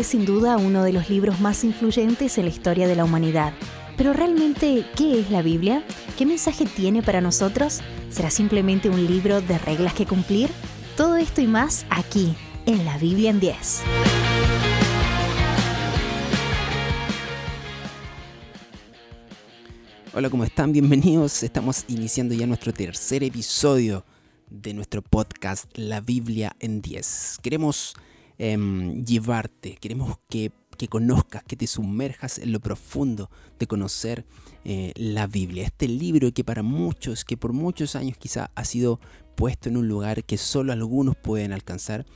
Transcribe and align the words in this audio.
es 0.00 0.06
sin 0.06 0.24
duda 0.24 0.56
uno 0.56 0.82
de 0.82 0.94
los 0.94 1.10
libros 1.10 1.40
más 1.40 1.62
influyentes 1.62 2.38
en 2.38 2.46
la 2.46 2.50
historia 2.50 2.88
de 2.88 2.96
la 2.96 3.04
humanidad. 3.04 3.52
Pero 3.98 4.14
realmente, 4.14 4.86
¿qué 4.96 5.20
es 5.20 5.30
la 5.30 5.42
Biblia? 5.42 5.84
¿Qué 6.16 6.24
mensaje 6.24 6.64
tiene 6.64 7.02
para 7.02 7.20
nosotros? 7.20 7.82
¿Será 8.08 8.30
simplemente 8.30 8.88
un 8.88 9.06
libro 9.06 9.42
de 9.42 9.58
reglas 9.58 9.92
que 9.92 10.06
cumplir? 10.06 10.48
Todo 10.96 11.16
esto 11.16 11.42
y 11.42 11.46
más 11.46 11.84
aquí, 11.90 12.34
en 12.64 12.86
la 12.86 12.96
Biblia 12.96 13.28
en 13.28 13.40
10. 13.40 13.82
Hola, 20.14 20.30
¿cómo 20.30 20.44
están? 20.44 20.72
Bienvenidos. 20.72 21.42
Estamos 21.42 21.84
iniciando 21.88 22.34
ya 22.34 22.46
nuestro 22.46 22.72
tercer 22.72 23.22
episodio 23.22 24.06
de 24.48 24.72
nuestro 24.72 25.02
podcast 25.02 25.66
La 25.76 26.00
Biblia 26.00 26.56
en 26.58 26.80
10. 26.80 27.40
Queremos 27.42 27.94
em, 28.40 29.04
llevarte, 29.04 29.76
queremos 29.76 30.16
que, 30.30 30.50
conozcas, 30.88 31.44
que 31.44 31.56
te 31.56 31.66
sumerjas 31.66 32.38
en 32.38 32.52
lo 32.52 32.60
profundo 32.60 33.30
de 33.58 33.66
conocer 33.66 34.24
eh, 34.64 34.92
la 34.96 35.26
Biblia. 35.26 35.66
Este 35.66 35.86
libro 35.86 36.32
que 36.32 36.42
para 36.42 36.62
muchos, 36.62 37.26
que 37.26 37.36
por 37.36 37.52
muchos 37.52 37.96
años 37.96 38.16
quizá 38.16 38.50
ha 38.54 38.64
sido 38.64 38.98
puesto 39.36 39.68
en 39.68 39.76
un 39.76 39.88
lugar 39.88 40.24
que 40.24 40.38
solo 40.38 40.72
algunos 40.72 41.16
pueden 41.16 41.52
alcanzar, 41.52 42.06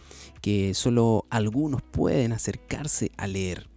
que 0.40 0.72
solo 0.72 1.26
algunos 1.28 1.82
pueden 1.82 2.32
acercarse 2.32 3.12
a 3.18 3.26
leer. 3.26 3.68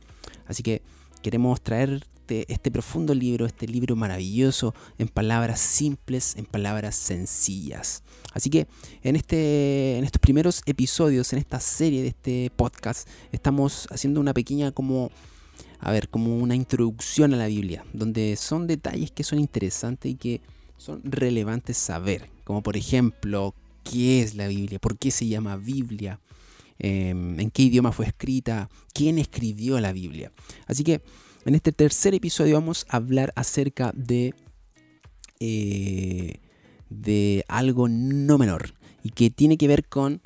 Así 0.45 0.63
que 0.63 0.81
queremos 1.21 1.59
traer 1.61 2.07
este, 2.27 2.51
este, 2.51 2.71
profundo 2.71 3.13
libro, 3.13 3.45
este 3.45 3.67
libro 3.67 3.95
maravilloso, 3.95 4.75
en 4.97 5.07
palabras 5.07 5.61
simples, 5.61 6.35
en 6.35 6.43
palabras 6.43 6.97
sencillas. 6.97 8.03
Así 8.33 8.49
que 8.49 8.67
en, 9.01 9.15
este, 9.15 9.97
en 9.97 10.03
estos 10.03 10.19
primeros 10.19 10.61
episodios, 10.65 11.31
en 11.31 11.39
esta 11.39 11.61
serie 11.61 12.01
de 12.01 12.09
este 12.09 12.51
podcast, 12.53 13.07
estamos 13.31 13.87
haciendo 13.91 14.19
una 14.19 14.33
pequeña 14.33 14.73
como 14.73 15.09
a 15.79 15.91
ver, 15.91 16.09
como 16.09 16.35
una 16.35 16.53
introducción 16.53 17.33
a 17.33 17.37
la 17.37 17.47
Biblia, 17.47 17.85
donde 17.93 18.35
son 18.35 18.67
detalles 18.67 19.11
que 19.11 19.23
son 19.23 19.39
interesantes 19.39 20.11
y 20.11 20.15
que 20.15 20.41
son 20.77 20.99
relevantes 21.05 21.77
saber, 21.77 22.29
como 22.43 22.61
por 22.61 22.75
ejemplo, 22.75 23.53
¿qué 23.85 24.21
es 24.21 24.35
la 24.35 24.49
Biblia? 24.49 24.79
¿Por 24.79 24.97
qué 24.97 25.11
se 25.11 25.27
llama 25.27 25.55
Biblia? 25.55 26.19
Em, 26.77 27.39
¿En 27.39 27.49
qué 27.51 27.63
idioma 27.63 27.93
fue 27.93 28.07
escrita? 28.07 28.69
¿Quién 28.93 29.17
escribió 29.17 29.79
la 29.79 29.93
Biblia? 29.93 30.33
Así 30.65 30.83
que 30.83 31.01
en 31.47 31.55
este 31.55 31.71
tercer 31.71 32.13
episodio 32.13 32.55
vamos 32.55 32.85
a 32.89 32.97
hablar 32.97 33.31
acerca 33.37 33.93
de, 33.95 34.33
eh, 35.39 36.41
de 36.89 37.45
algo 37.47 37.87
no 37.87 38.37
menor 38.37 38.73
y 39.01 39.11
que 39.11 39.29
tiene 39.29 39.57
que 39.57 39.69
ver 39.69 39.85
con 39.85 40.21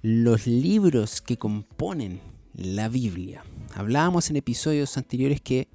los 0.00 0.46
libros 0.46 1.20
que 1.20 1.36
componen 1.36 2.20
la 2.54 2.88
Biblia. 2.88 3.44
Hablábamos 3.74 4.30
en 4.30 4.36
episodios 4.36 4.96
anteriores 4.96 5.42
que 5.42 5.68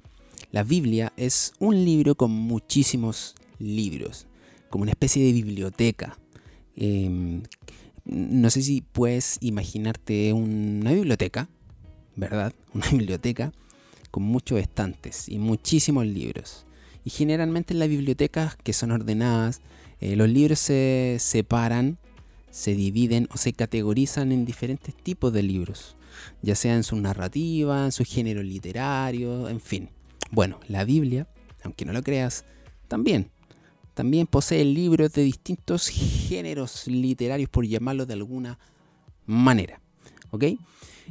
la 0.50 0.64
Biblia 0.64 1.12
es 1.16 1.52
un 1.60 1.84
libro 1.84 2.16
con 2.16 2.32
muchísimos 2.32 3.36
libros, 3.60 4.26
como 4.68 4.82
una 4.82 4.90
especie 4.90 5.24
de 5.24 5.32
biblioteca. 5.32 6.18
Em, 6.74 7.44
no 8.04 8.50
sé 8.50 8.62
si 8.62 8.80
puedes 8.80 9.38
imaginarte 9.42 10.32
una 10.32 10.90
biblioteca, 10.90 11.48
¿verdad? 12.16 12.52
Una 12.74 12.90
biblioteca 12.90 13.52
con 14.12 14.22
muchos 14.22 14.60
estantes 14.60 15.28
y 15.28 15.38
muchísimos 15.38 16.06
libros. 16.06 16.66
Y 17.04 17.10
generalmente 17.10 17.72
en 17.72 17.80
las 17.80 17.88
bibliotecas 17.88 18.56
que 18.56 18.72
son 18.72 18.92
ordenadas, 18.92 19.60
eh, 20.00 20.14
los 20.14 20.28
libros 20.28 20.60
se 20.60 21.16
separan, 21.18 21.98
se 22.50 22.74
dividen 22.74 23.26
o 23.32 23.38
se 23.38 23.54
categorizan 23.54 24.30
en 24.30 24.44
diferentes 24.44 24.94
tipos 24.94 25.32
de 25.32 25.42
libros, 25.42 25.96
ya 26.42 26.54
sea 26.54 26.76
en 26.76 26.84
su 26.84 26.94
narrativa, 26.96 27.86
en 27.86 27.92
su 27.92 28.04
género 28.04 28.42
literario, 28.42 29.48
en 29.48 29.60
fin. 29.60 29.88
Bueno, 30.30 30.60
la 30.68 30.84
Biblia, 30.84 31.26
aunque 31.64 31.86
no 31.86 31.92
lo 31.92 32.02
creas, 32.02 32.44
también. 32.88 33.30
También 33.94 34.26
posee 34.26 34.64
libros 34.64 35.12
de 35.12 35.22
distintos 35.22 35.88
géneros 35.88 36.86
literarios, 36.86 37.48
por 37.48 37.66
llamarlo 37.66 38.06
de 38.06 38.14
alguna 38.14 38.58
manera. 39.26 39.80
¿Ok? 40.30 40.44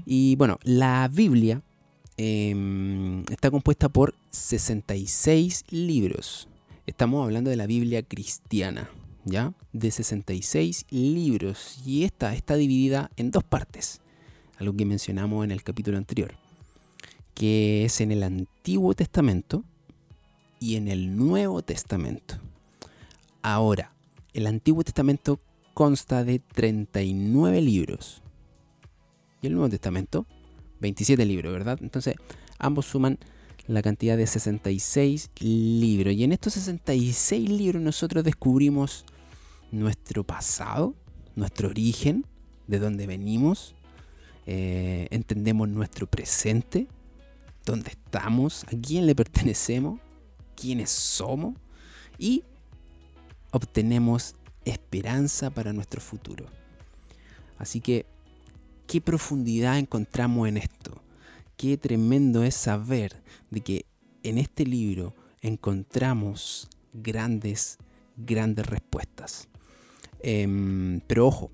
Y 0.06 0.36
bueno, 0.36 0.60
la 0.64 1.10
Biblia 1.12 1.64
Em, 2.24 3.24
está 3.32 3.50
compuesta 3.50 3.90
por 3.90 4.14
66 4.30 5.66
libros. 5.72 6.48
Estamos 6.86 7.24
hablando 7.24 7.50
de 7.50 7.56
la 7.56 7.66
Biblia 7.66 8.04
cristiana, 8.04 8.92
¿ya? 9.26 9.56
De 9.74 9.90
66 9.90 10.86
libros. 10.92 11.82
Y 11.84 12.04
esta 12.04 12.36
está 12.36 12.58
dividida 12.58 13.10
en 13.18 13.32
dos 13.32 13.44
partes, 13.44 14.02
algo 14.60 14.78
que 14.78 14.86
mencionamos 14.86 15.44
en 15.44 15.50
el 15.50 15.64
capítulo 15.64 15.98
anterior, 15.98 16.36
que 17.34 17.86
es 17.86 18.02
en 18.02 18.12
el 18.12 18.22
Antiguo 18.22 18.94
Testamento 18.94 19.64
y 20.60 20.76
en 20.76 20.90
el 20.90 21.18
Nuevo 21.18 21.64
Testamento. 21.64 22.36
Ahora, 23.42 23.96
el 24.34 24.46
Antiguo 24.46 24.84
Testamento 24.84 25.40
consta 25.74 26.24
de 26.24 26.38
39 26.38 27.62
libros. 27.62 28.22
Y 29.42 29.48
el 29.48 29.54
Nuevo 29.54 29.70
Testamento 29.70 30.28
27 30.82 31.26
libros, 31.26 31.54
¿verdad? 31.54 31.80
Entonces, 31.82 32.16
ambos 32.60 32.88
suman 32.88 33.18
la 33.68 33.82
cantidad 33.82 34.18
de 34.18 34.28
66 34.28 35.30
libros. 35.40 36.14
Y 36.14 36.24
en 36.24 36.34
estos 36.34 36.54
66 36.54 37.50
libros 37.50 37.82
nosotros 37.82 38.24
descubrimos 38.24 39.06
nuestro 39.72 40.24
pasado, 40.24 40.96
nuestro 41.36 41.70
origen, 41.70 42.26
de 42.68 42.80
dónde 42.80 43.08
venimos, 43.08 43.76
eh, 44.46 45.08
entendemos 45.12 45.70
nuestro 45.70 46.08
presente, 46.08 46.88
dónde 47.66 47.92
estamos, 47.92 48.64
a 48.66 48.72
quién 48.82 49.06
le 49.06 49.16
pertenecemos, 49.16 50.00
quiénes 50.56 50.90
somos 50.90 51.56
y 52.18 52.44
obtenemos 53.52 54.36
esperanza 54.66 55.50
para 55.50 55.74
nuestro 55.74 56.02
futuro. 56.02 56.46
Así 57.58 57.82
que 57.82 58.06
qué 58.92 59.00
profundidad 59.00 59.80
encontramos 59.80 60.50
en 60.50 60.58
esto. 60.58 61.02
Qué 61.56 61.78
tremendo 61.78 62.44
es 62.44 62.56
saber 62.56 63.24
de 63.50 63.62
que 63.62 63.86
en 64.22 64.38
este 64.38 64.66
libro 64.66 65.16
encontramos 65.40 66.68
grandes, 66.92 67.78
grandes 68.18 68.66
respuestas. 68.66 69.48
Em, 70.20 71.00
pero 71.08 71.26
ojo, 71.26 71.52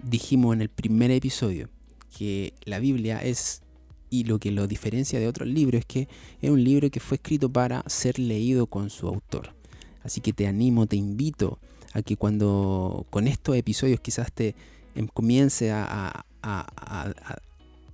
dijimos 0.00 0.54
en 0.54 0.62
el 0.62 0.68
primer 0.68 1.10
episodio 1.10 1.68
que 2.16 2.54
la 2.64 2.78
Biblia 2.78 3.18
es, 3.18 3.62
y 4.08 4.22
lo 4.22 4.38
que 4.38 4.52
lo 4.52 4.68
diferencia 4.68 5.18
de 5.18 5.26
otros 5.26 5.48
libros, 5.48 5.80
es 5.80 5.86
que 5.86 6.08
es 6.40 6.50
un 6.50 6.62
libro 6.62 6.88
que 6.88 7.00
fue 7.00 7.16
escrito 7.16 7.52
para 7.52 7.82
ser 7.88 8.20
leído 8.20 8.68
con 8.68 8.90
su 8.90 9.08
autor. 9.08 9.56
Así 10.04 10.20
que 10.20 10.32
te 10.32 10.46
animo, 10.46 10.86
te 10.86 10.94
invito 10.94 11.58
a 11.94 12.02
que 12.02 12.16
cuando 12.16 13.04
con 13.10 13.26
estos 13.26 13.56
episodios 13.56 13.98
quizás 13.98 14.30
te 14.30 14.54
em, 14.94 15.08
comience 15.08 15.72
a, 15.72 15.84
a, 15.84 16.26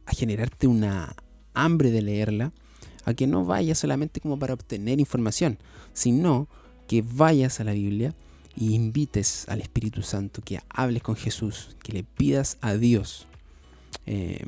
generarte 0.08 0.66
una 0.66 1.14
hambre 1.54 1.90
de 1.90 2.02
leerla, 2.02 2.52
a 3.04 3.14
que 3.14 3.26
no 3.26 3.44
vayas 3.44 3.78
solamente 3.78 4.20
como 4.20 4.38
para 4.38 4.54
obtener 4.54 5.00
información, 5.00 5.58
sino 5.92 6.48
que 6.86 7.02
vayas 7.02 7.60
a 7.60 7.64
la 7.64 7.72
Biblia 7.72 8.14
y 8.54 8.74
invites 8.74 9.48
al 9.48 9.60
Espíritu 9.60 10.02
Santo, 10.02 10.42
que 10.42 10.60
hables 10.68 11.02
con 11.02 11.16
Jesús, 11.16 11.76
que 11.82 11.92
le 11.92 12.04
pidas 12.04 12.58
a 12.60 12.74
Dios 12.74 13.26
eh, 14.06 14.44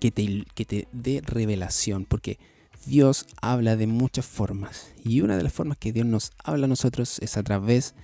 que, 0.00 0.10
te, 0.10 0.44
que 0.54 0.64
te 0.64 0.88
dé 0.92 1.22
revelación, 1.24 2.04
porque 2.04 2.38
Dios 2.86 3.26
habla 3.40 3.76
de 3.76 3.86
muchas 3.86 4.24
formas 4.26 4.92
y 5.04 5.20
una 5.20 5.36
de 5.36 5.42
las 5.42 5.52
formas 5.52 5.78
que 5.78 5.92
Dios 5.92 6.06
nos 6.06 6.32
habla 6.44 6.66
a 6.66 6.68
nosotros 6.68 7.18
es 7.20 7.36
a 7.36 7.42
través 7.42 7.94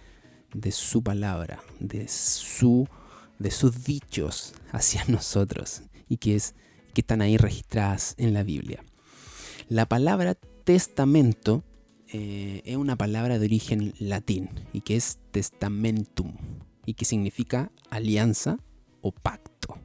de 0.54 0.72
su 0.72 1.02
palabra, 1.02 1.62
de 1.78 2.08
su 2.08 2.88
de 3.38 3.50
sus 3.50 3.84
dichos 3.84 4.54
hacia 4.70 5.04
nosotros 5.08 5.82
y 6.08 6.18
que, 6.18 6.36
es, 6.36 6.54
que 6.94 7.00
están 7.00 7.22
ahí 7.22 7.36
registradas 7.36 8.14
en 8.18 8.34
la 8.34 8.42
Biblia. 8.42 8.84
La 9.68 9.86
palabra 9.86 10.34
testamento 10.64 11.64
eh, 12.08 12.62
es 12.64 12.76
una 12.76 12.96
palabra 12.96 13.38
de 13.38 13.46
origen 13.46 13.94
latín 13.98 14.50
y 14.72 14.82
que 14.82 14.96
es 14.96 15.18
testamentum 15.30 16.34
y 16.84 16.94
que 16.94 17.04
significa 17.04 17.72
alianza 17.90 18.58
o 19.00 19.12
pacto. 19.12 19.76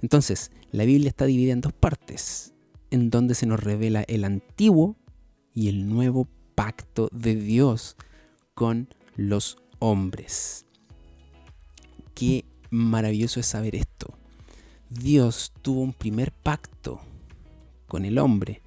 Entonces, 0.00 0.50
la 0.72 0.84
Biblia 0.84 1.08
está 1.08 1.26
dividida 1.26 1.52
en 1.52 1.60
dos 1.60 1.72
partes, 1.72 2.52
en 2.90 3.10
donde 3.10 3.34
se 3.34 3.46
nos 3.46 3.60
revela 3.60 4.02
el 4.02 4.24
antiguo 4.24 4.96
y 5.54 5.68
el 5.68 5.88
nuevo 5.88 6.28
pacto 6.54 7.08
de 7.12 7.36
Dios 7.36 7.96
con 8.54 8.88
los 9.16 9.56
hombres. 9.78 10.66
Maravilloso 12.72 13.38
es 13.38 13.46
saber 13.46 13.76
esto. 13.76 14.14
Dios 14.90 15.52
tuvo 15.62 15.82
un 15.82 15.92
primer 15.92 16.32
pacto 16.32 17.00
con 17.86 18.04
el 18.04 18.18
hombre 18.18 18.62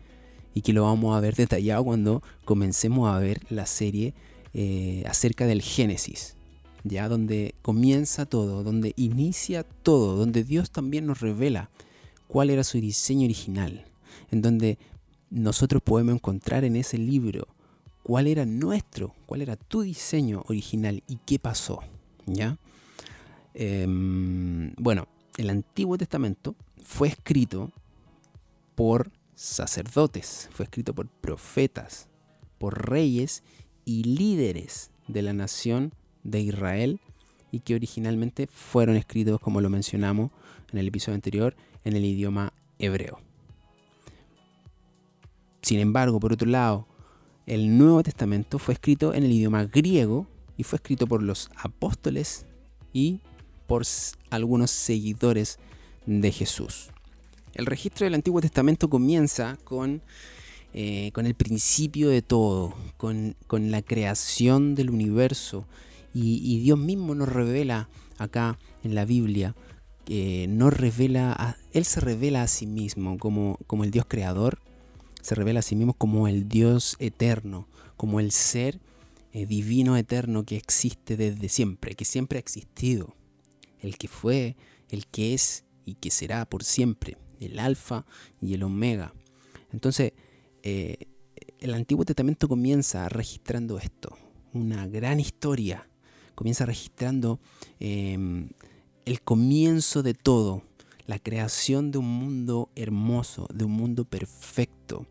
y 0.53 0.61
que 0.61 0.73
lo 0.73 0.83
vamos 0.83 1.15
a 1.15 1.19
ver 1.19 1.35
detallado 1.35 1.83
cuando 1.83 2.23
comencemos 2.45 3.09
a 3.09 3.19
ver 3.19 3.41
la 3.49 3.65
serie 3.65 4.13
eh, 4.53 5.03
acerca 5.07 5.47
del 5.47 5.61
Génesis, 5.61 6.35
ya 6.83 7.09
donde 7.09 7.55
comienza 7.61 8.25
todo, 8.25 8.63
donde 8.63 8.93
inicia 8.95 9.63
todo, 9.63 10.15
donde 10.15 10.43
Dios 10.43 10.71
también 10.71 11.05
nos 11.07 11.19
revela 11.19 11.69
cuál 12.27 12.51
era 12.51 12.63
su 12.63 12.79
diseño 12.79 13.25
original, 13.25 13.85
en 14.31 14.41
donde 14.41 14.77
nosotros 15.29 15.81
podemos 15.83 16.15
encontrar 16.15 16.63
en 16.63 16.75
ese 16.75 16.97
libro 16.97 17.47
cuál 18.03 18.27
era 18.27 18.45
nuestro, 18.45 19.15
cuál 19.25 19.41
era 19.41 19.55
tu 19.55 19.81
diseño 19.81 20.43
original 20.47 21.03
y 21.07 21.17
qué 21.25 21.39
pasó. 21.39 21.81
¿Ya? 22.27 22.57
Em, 23.57 24.73
bueno, 24.75 25.07
el 25.37 25.49
Antiguo 25.49 25.97
Testamento 25.97 26.55
fue 26.83 27.07
escrito 27.07 27.71
por 28.75 29.11
sacerdotes, 29.33 30.49
fue 30.51 30.65
escrito 30.65 30.93
por 30.93 31.07
profetas, 31.07 32.09
por 32.57 32.89
reyes 32.89 33.43
y 33.85 34.03
líderes 34.03 34.91
de 35.07 35.21
la 35.21 35.31
nación 35.31 35.93
de 36.23 36.41
Israel 36.41 36.99
y 37.49 37.61
que 37.61 37.75
originalmente 37.75 38.47
fueron 38.47 38.97
escritos, 38.97 39.39
como 39.39 39.61
lo 39.61 39.69
mencionamos 39.69 40.31
en 40.73 40.79
el 40.79 40.89
episodio 40.89 41.15
anterior, 41.15 41.55
en 41.85 41.95
el 41.95 42.03
idioma 42.03 42.51
hebreo. 42.77 43.19
Sin 45.61 45.79
embargo, 45.79 46.19
por 46.19 46.33
otro 46.33 46.49
lado, 46.49 46.87
el 47.45 47.77
Nuevo 47.77 48.03
Testamento 48.03 48.59
fue 48.59 48.73
escrito 48.73 49.13
en 49.13 49.23
el 49.23 49.31
idioma 49.31 49.63
griego 49.63 50.27
y 50.57 50.63
fue 50.63 50.75
escrito 50.75 51.07
por 51.07 51.23
los 51.23 51.49
apóstoles 51.55 52.45
y 52.91 53.21
por 53.67 53.83
algunos 54.29 54.71
seguidores 54.71 55.59
de 56.05 56.31
Jesús. 56.31 56.89
El 57.53 57.65
registro 57.65 58.05
del 58.05 58.15
Antiguo 58.15 58.41
Testamento 58.41 58.89
comienza 58.89 59.57
con, 59.63 60.01
eh, 60.73 61.11
con 61.13 61.25
el 61.25 61.35
principio 61.35 62.09
de 62.09 62.21
todo, 62.21 62.75
con, 62.97 63.35
la 63.49 63.81
creación 63.81 64.75
del 64.75 64.89
universo. 64.89 65.65
Y, 66.13 66.59
Dios 66.59 66.77
mismo 66.79 67.15
nos 67.15 67.29
revela 67.29 67.89
acá 68.17 68.57
en 68.83 68.95
la 68.95 69.05
Biblia, 69.05 69.55
que 70.05 70.47
nos 70.49 70.73
revela, 70.73 71.57
Él 71.73 71.85
se 71.85 71.99
revela 71.99 72.43
a 72.43 72.47
sí 72.47 72.67
mismo 72.67 73.17
como, 73.17 73.57
como 73.67 73.83
el 73.83 73.91
Dios 73.91 74.05
creador, 74.07 74.59
se 75.21 75.35
revela 75.35 75.59
a 75.59 75.63
sí 75.63 75.75
mismo 75.75 75.93
como 75.93 76.27
el 76.27 76.47
Dios 76.47 76.95
eterno, 76.99 77.67
como 77.97 78.19
el 78.19 78.31
ser 78.31 78.79
eh, 79.33 79.45
divino 79.45 79.97
eterno 79.97 80.43
que 80.45 80.55
existe 80.55 81.17
desde 81.17 81.49
siempre, 81.49 81.95
que 81.95 82.05
siempre 82.05 82.37
ha 82.37 82.39
existido, 82.39 83.15
el 83.85 83.97
que 83.97 84.07
fue, 84.07 84.55
el 84.89 85.07
que 85.07 85.33
es 85.33 85.65
y 85.85 85.95
que 85.95 86.11
será 86.11 86.45
por 86.45 86.63
siempre, 86.63 87.17
el 87.39 87.59
alfa 87.59 88.05
y 88.41 88.53
el 88.53 88.63
omega. 88.63 89.13
Entonces, 89.71 90.13
eh, 90.63 91.07
el 91.59 91.73
Antiguo 91.73 92.05
Testamento 92.05 92.47
comienza 92.47 93.07
registrando 93.09 93.77
esto, 93.77 94.17
una 94.53 94.87
gran 94.87 95.19
historia, 95.19 95.87
comienza 96.33 96.65
registrando 96.65 97.39
em, 97.79 98.49
el 99.05 99.21
comienzo 99.21 100.03
de 100.03 100.13
todo, 100.13 100.63
la 101.07 101.19
creación 101.19 101.91
de 101.91 101.99
un 101.99 102.09
mundo 102.09 102.69
hermoso, 102.75 103.47
de 103.53 103.63
un 103.65 103.71
mundo 103.71 104.05
perfecto. 104.05 105.05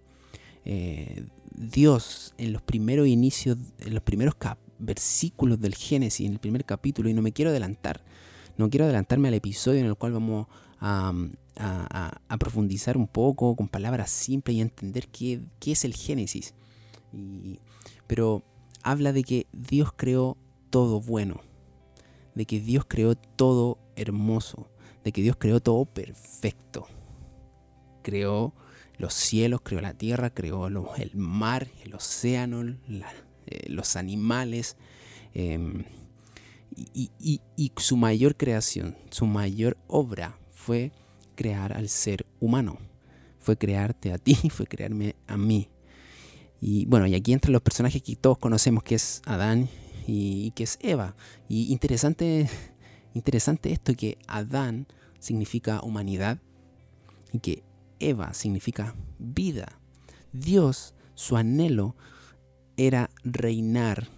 Eh, 0.64 1.26
Dios 1.56 2.34
en 2.36 2.52
los 2.52 2.62
primeros 2.62 3.06
inicios, 3.06 3.56
en 3.78 3.94
los 3.94 4.02
primeros 4.02 4.34
versículos 4.78 5.60
del 5.60 5.74
Génesis, 5.74 6.26
en 6.26 6.32
el 6.32 6.40
primer 6.40 6.64
capítulo, 6.64 7.08
y 7.08 7.14
no 7.14 7.22
me 7.22 7.32
quiero 7.32 7.50
adelantar, 7.50 8.02
no 8.56 8.70
quiero 8.70 8.84
adelantarme 8.84 9.28
al 9.28 9.34
episodio 9.34 9.80
en 9.80 9.86
el 9.86 9.96
cual 9.96 10.12
vamos 10.12 10.46
a, 10.80 11.12
profundizar 12.38 12.96
un 12.96 13.06
poco 13.06 13.54
con 13.56 13.68
palabras 13.68 14.10
simples 14.10 14.56
y 14.56 14.60
entender 14.60 15.08
qué, 15.08 15.40
es 15.64 15.84
el 15.84 15.94
Génesis. 15.94 16.54
pero 18.06 18.42
habla 18.82 19.12
de 19.12 19.24
que 19.24 19.46
Dios 19.52 19.92
creó 19.96 20.36
todo 20.70 21.00
bueno, 21.00 21.40
de 22.34 22.44
que 22.44 22.60
Dios 22.60 22.84
creó 22.86 23.14
todo 23.14 23.78
hermoso, 23.96 24.68
de 25.04 25.12
que 25.12 25.22
Dios 25.22 25.36
creó 25.38 25.60
todo 25.60 25.84
perfecto. 25.84 26.86
Creó 28.02 28.52
los 28.98 29.14
cielos, 29.14 29.60
creó 29.62 29.80
la 29.80 29.94
tierra, 29.94 30.30
creó 30.30 30.66
el 30.66 31.16
mar, 31.16 31.68
el 31.84 31.94
océano, 31.94 32.62
eh, 33.46 33.68
los 33.68 33.96
animales. 33.96 34.76
Em, 35.32 35.84
y, 36.76 37.40
su 37.76 37.96
mayor 37.96 38.36
creación, 38.36 38.96
su 39.10 39.26
mayor 39.26 39.76
obra 39.86 40.38
fue 40.52 40.92
crear 41.34 41.72
al 41.72 41.88
ser 41.88 42.26
humano. 42.40 42.78
Fue 43.40 43.56
crearte 43.56 44.12
a 44.12 44.18
ti, 44.18 44.34
fue 44.50 44.66
crearme 44.66 45.14
a 45.26 45.36
mí. 45.36 45.68
Y 46.60 46.86
bueno, 46.86 47.06
y 47.06 47.14
aquí 47.14 47.32
entre 47.32 47.52
los 47.52 47.62
personajes 47.62 48.02
que 48.02 48.16
todos 48.16 48.38
conocemos, 48.38 48.82
que 48.82 48.94
es 48.94 49.20
Adán 49.26 49.68
y, 50.06 50.50
que 50.52 50.64
es 50.64 50.78
Eva. 50.80 51.14
Y 51.48 51.72
interesante, 51.72 52.48
interesante 53.14 53.72
esto 53.72 53.94
que 53.94 54.18
Adán 54.26 54.86
significa 55.18 55.82
humanidad 55.82 56.38
y 57.32 57.38
que 57.40 57.62
Eva 57.98 58.32
significa 58.34 58.94
vida. 59.18 59.78
Dios, 60.32 60.94
su 61.14 61.36
anhelo 61.36 61.96
era 62.76 63.10
reinar 63.24 64.08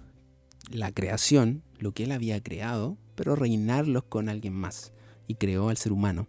la 0.70 0.92
creación, 0.92 1.62
lo 1.78 1.92
que 1.92 2.04
él 2.04 2.12
había 2.12 2.42
creado, 2.42 2.96
pero 3.14 3.36
reinarlos 3.36 4.04
con 4.04 4.28
alguien 4.28 4.54
más. 4.54 4.92
Y 5.26 5.34
creó 5.34 5.68
al 5.68 5.76
ser 5.76 5.92
humano. 5.92 6.28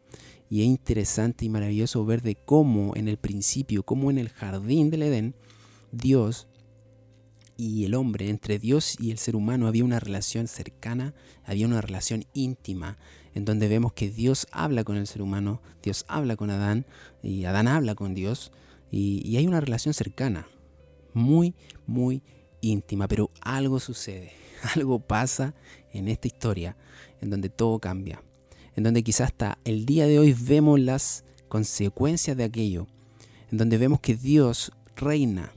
Y 0.49 0.61
es 0.61 0.67
interesante 0.67 1.45
y 1.45 1.49
maravilloso 1.49 2.05
ver 2.05 2.21
de 2.21 2.35
cómo 2.35 2.95
en 2.95 3.07
el 3.07 3.17
principio, 3.17 3.83
como 3.83 4.09
en 4.09 4.17
el 4.17 4.29
jardín 4.29 4.89
del 4.89 5.03
Edén, 5.03 5.35
Dios 5.91 6.47
y 7.57 7.85
el 7.85 7.95
hombre, 7.95 8.29
entre 8.29 8.59
Dios 8.59 8.95
y 8.99 9.11
el 9.11 9.17
ser 9.17 9.35
humano, 9.35 9.67
había 9.67 9.83
una 9.83 9.99
relación 9.99 10.47
cercana, 10.47 11.15
había 11.43 11.65
una 11.65 11.81
relación 11.81 12.25
íntima, 12.33 12.97
en 13.33 13.45
donde 13.45 13.67
vemos 13.67 13.93
que 13.93 14.09
Dios 14.09 14.47
habla 14.51 14.83
con 14.83 14.95
el 14.95 15.07
ser 15.07 15.23
humano, 15.23 15.61
Dios 15.81 16.05
habla 16.07 16.35
con 16.35 16.51
Adán, 16.51 16.85
y 17.23 17.45
Adán 17.45 17.67
habla 17.67 17.95
con 17.95 18.13
Dios, 18.13 18.51
y, 18.91 19.35
hay 19.35 19.47
una 19.47 19.59
relación 19.59 19.93
cercana, 19.93 20.47
muy, 21.13 21.55
muy 21.87 22.21
íntima, 22.61 23.07
pero 23.07 23.31
algo 23.41 23.79
sucede, 23.79 24.31
algo 24.75 24.99
pasa 24.99 25.53
en 25.93 26.07
esta 26.07 26.27
historia, 26.27 26.75
en 27.21 27.29
donde 27.29 27.49
todo 27.49 27.79
cambia, 27.79 28.21
en 28.75 28.83
donde 28.83 29.03
quizás 29.03 29.27
hasta 29.27 29.57
el 29.65 29.85
día 29.85 30.07
de 30.07 30.19
hoy 30.19 30.33
vemos 30.33 30.79
las 30.79 31.23
consecuencias 31.47 32.37
de 32.37 32.43
aquello, 32.43 32.87
en 33.51 33.57
donde 33.57 33.77
vemos 33.77 33.99
que 33.99 34.15
Dios 34.15 34.71
reina, 34.95 35.51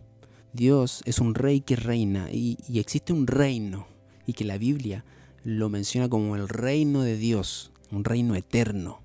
Dios 0.52 1.02
es 1.05 1.19
un 1.19 1.35
rey 1.35 1.61
que 1.61 1.76
reina 1.76 2.29
y, 2.31 2.58
existe 2.75 3.12
un 3.12 3.26
reino 3.26 3.87
y 4.26 4.32
que 4.32 4.44
la 4.44 4.58
Biblia 4.58 5.05
lo 5.44 5.69
menciona 5.69 6.08
como 6.08 6.37
el 6.37 6.49
reino 6.49 7.02
de 7.02 7.17
Dios, 7.17 7.73
un 7.91 8.05
reino 8.05 8.35
eterno, 8.35 9.00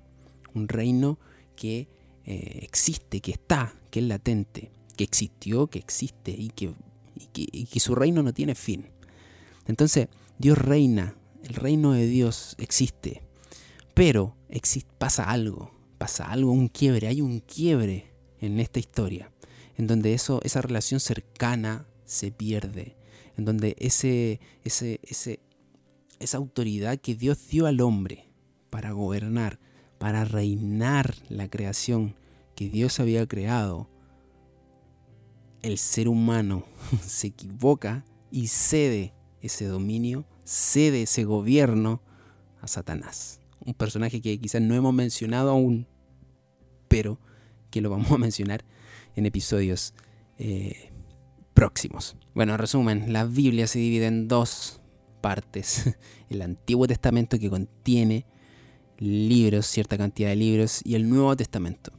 un 0.53 0.67
reino 0.67 1.19
que 1.55 1.87
eh, 2.25 2.59
existe, 2.61 3.21
que 3.21 3.31
está, 3.31 3.75
que 3.89 3.99
es 3.99 4.05
latente, 4.05 4.71
que 4.97 5.03
existió, 5.03 5.67
que 5.67 5.79
existe 5.79 6.31
y 6.31 6.49
que, 6.49 6.73
que, 7.33 7.79
su 7.79 7.95
reino 7.95 8.23
no 8.23 8.33
tiene 8.33 8.55
fin. 8.55 8.87
Entonces, 9.67 10.07
Dios 10.37 10.57
reina, 10.57 11.15
el 11.43 11.55
reino 11.55 11.93
de 11.93 12.07
Dios 12.07 12.55
existe, 12.57 13.21
pero 13.93 14.35
pasa 14.97 15.29
algo, 15.29 15.71
pasa 15.97 16.25
algo, 16.31 16.51
un 16.51 16.67
quiebre, 16.67 17.07
hay 17.07 17.21
un 17.21 17.39
quiebre 17.39 18.13
en 18.39 18.59
esta 18.59 18.79
historia 18.79 19.31
en 19.77 19.87
donde 19.87 20.13
eso, 20.13 20.39
esa 20.43 20.61
relación 20.61 20.99
cercana 20.99 21.87
se 22.05 22.31
pierde, 22.31 22.95
en 23.37 23.45
donde 23.45 23.75
ese, 23.79 24.39
ese, 24.63 24.99
ese, 25.03 25.39
esa 26.19 26.37
autoridad 26.37 26.97
que 26.99 27.15
Dios 27.15 27.47
dio 27.47 27.65
al 27.65 27.81
hombre 27.81 28.29
para 28.69 28.91
gobernar, 28.91 29.59
para 29.97 30.25
reinar 30.25 31.15
la 31.29 31.49
creación 31.49 32.15
que 32.55 32.69
Dios 32.69 32.99
había 32.99 33.27
creado, 33.27 33.89
el 35.61 35.77
ser 35.77 36.07
humano 36.07 36.65
se 37.05 37.27
equivoca 37.27 38.05
y 38.31 38.47
cede 38.47 39.13
ese 39.45 39.65
dominio, 39.65 40.25
cede 40.43 41.03
ese 41.03 41.23
gobierno 41.23 42.01
a 42.61 42.67
Satanás. 42.67 43.39
Un 43.65 43.73
personaje 43.73 44.21
que 44.21 44.39
quizás 44.39 44.61
no 44.61 44.75
hemos 44.75 44.93
mencionado 44.93 45.49
aún, 45.49 45.87
pero 46.87 47.19
que 47.69 47.81
lo 47.81 47.89
vamos 47.89 48.11
a 48.11 48.17
mencionar 48.17 48.63
en 49.15 49.25
episodios 49.25 49.93
eh, 50.37 50.91
próximos. 51.53 52.15
Bueno, 52.33 52.53
en 52.53 52.59
resumen, 52.59 53.13
la 53.13 53.25
Biblia 53.25 53.67
se 53.67 53.79
divide 53.79 54.07
en 54.07 54.27
dos 54.27 54.81
partes. 55.21 55.95
El 56.29 56.41
Antiguo 56.41 56.87
Testamento 56.87 57.39
que 57.39 57.49
contiene 57.49 58.25
libros, 58.97 59.65
cierta 59.65 59.97
cantidad 59.97 60.29
de 60.29 60.35
libros, 60.35 60.81
y 60.83 60.95
el 60.95 61.09
Nuevo 61.09 61.35
Testamento. 61.35 61.91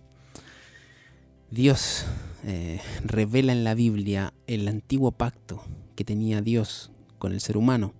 Dios 1.51 2.07
eh, 2.45 2.81
revela 3.05 3.53
en 3.53 3.65
la 3.65 3.75
Biblia 3.75 4.33
el 4.47 4.67
antiguo 4.69 5.13
pacto 5.13 5.63
que 5.95 6.05
tenía 6.05 6.41
Dios 6.41 6.91
con 7.19 7.33
el 7.33 7.41
ser 7.41 7.57
humano. 7.57 7.95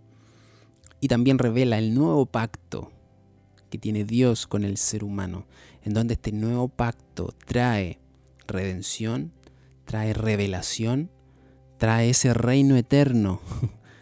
Y 1.01 1.09
también 1.09 1.39
revela 1.39 1.79
el 1.79 1.95
nuevo 1.95 2.27
pacto 2.27 2.91
que 3.71 3.79
tiene 3.79 4.05
Dios 4.05 4.47
con 4.47 4.65
el 4.65 4.77
ser 4.77 5.05
humano, 5.05 5.47
en 5.83 5.95
donde 5.95 6.15
este 6.15 6.33
nuevo 6.33 6.69
pacto 6.69 7.35
trae 7.47 7.99
redención, 8.47 9.33
trae 9.85 10.15
revelación, 10.15 11.11
trae 11.79 12.11
ese 12.11 12.33
reino 12.35 12.77
eterno 12.77 13.41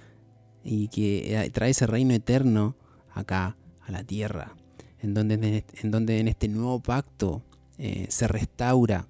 y 0.65 0.89
que 0.89 1.41
eh, 1.41 1.51
trae 1.51 1.71
ese 1.71 1.87
reino 1.87 2.15
eterno 2.15 2.77
acá 3.13 3.57
a 3.81 3.91
la 3.91 4.05
tierra, 4.05 4.55
en 5.01 5.15
donde 5.15 5.65
en, 5.83 5.91
donde 5.91 6.21
en 6.21 6.29
este 6.29 6.49
nuevo 6.49 6.81
pacto 6.81 7.43
eh, 7.79 8.07
se 8.09 8.29
restaura 8.29 9.09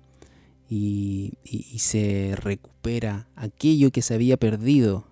y, 0.69 1.33
se 1.79 2.35
recupera 2.37 3.29
aquello 3.37 3.91
que 3.91 4.03
se 4.03 4.15
había 4.15 4.37
perdido 4.37 5.07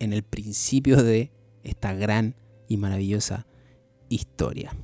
en 0.00 0.12
el 0.12 0.24
principio 0.24 1.02
de 1.02 1.30
esta 1.62 1.94
gran 1.94 2.34
y 2.66 2.76
maravillosa 2.76 3.46
historia. 4.08 4.74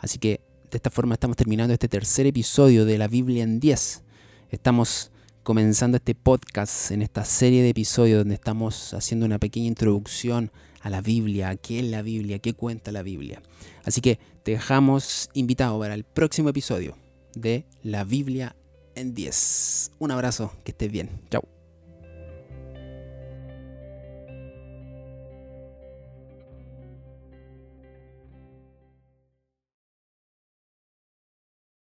Así 0.00 0.18
que 0.18 0.40
de 0.70 0.76
esta 0.76 0.90
forma 0.90 1.14
estamos 1.14 1.36
terminando 1.36 1.72
este 1.72 1.88
tercer 1.88 2.26
episodio 2.26 2.84
de 2.84 2.98
la 2.98 3.08
Biblia 3.08 3.42
en 3.42 3.58
10. 3.58 4.02
Estamos 4.50 5.10
comenzando 5.42 5.96
este 5.96 6.14
podcast 6.14 6.90
en 6.90 7.02
esta 7.02 7.24
serie 7.24 7.62
de 7.62 7.70
episodios 7.70 8.18
donde 8.18 8.34
estamos 8.34 8.94
haciendo 8.94 9.26
una 9.26 9.38
pequeña 9.38 9.66
introducción 9.66 10.52
a 10.80 10.90
la 10.90 11.00
Biblia, 11.00 11.50
a 11.50 11.56
qué 11.56 11.80
es 11.80 11.86
la 11.86 12.02
Biblia, 12.02 12.38
qué 12.38 12.54
cuenta 12.54 12.92
la 12.92 13.02
Biblia. 13.02 13.42
Así 13.84 14.00
que 14.00 14.18
te 14.42 14.52
dejamos 14.52 15.30
invitado 15.34 15.78
para 15.78 15.94
el 15.94 16.04
próximo 16.04 16.48
episodio 16.48 16.96
de 17.34 17.66
la 17.82 18.04
Biblia 18.04 18.56
en 18.94 19.14
10. 19.14 19.92
Un 19.98 20.10
abrazo, 20.10 20.52
que 20.64 20.72
estés 20.72 20.90
bien. 20.90 21.10
Chao. 21.30 21.59